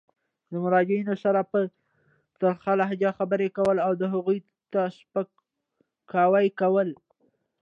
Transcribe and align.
د 0.51 0.53
مراجعینو 0.63 1.15
سره 1.23 1.39
په 1.51 1.59
ترخه 2.41 2.71
لهجه 2.81 3.09
خبري 3.19 3.49
کول 3.57 3.77
او 3.85 3.91
هغوی 4.13 4.39
ته 4.73 4.81
سپکاوی 4.97 6.47
کول. 6.59 6.89